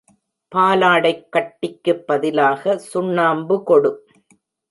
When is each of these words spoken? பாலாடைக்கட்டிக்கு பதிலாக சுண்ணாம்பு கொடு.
பாலாடைக்கட்டிக்கு 0.51 1.93
பதிலாக 2.07 2.77
சுண்ணாம்பு 2.77 3.63
கொடு. 3.63 3.91